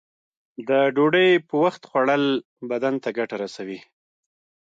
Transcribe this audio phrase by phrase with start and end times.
[0.67, 2.23] د ډوډۍ په وخت خوړل
[2.71, 3.79] بدن ته ګټه رسوی.